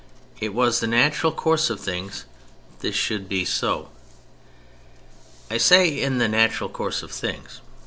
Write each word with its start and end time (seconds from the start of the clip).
It 0.39 0.55
was 0.55 0.81
in 0.81 0.89
the 0.89 0.95
natural 0.97 1.31
course 1.31 1.69
of 1.69 1.79
things 1.79 2.25
this 2.79 2.95
should 2.95 3.29
be 3.29 3.45
so. 3.45 3.89
I 5.51 5.59
say 5.59 5.89
"in 6.01 6.17
the 6.17 6.27
natural 6.27 6.71
course 6.71 7.03
of 7.03 7.11
things." 7.11 7.61